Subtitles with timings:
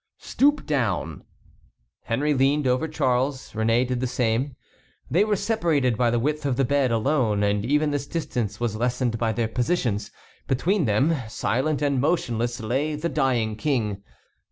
[0.17, 1.23] "Stoop down."
[2.05, 3.51] Henry leaned over Charles.
[3.51, 4.55] Réné did the same.
[5.11, 8.75] They were separated by the width of the bed alone, and even this distance was
[8.75, 10.09] lessened by their positions.
[10.47, 14.01] Between them, silent and motionless, lay the dying King.